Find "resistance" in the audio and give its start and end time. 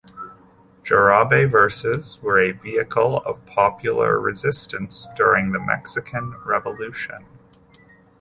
4.19-5.07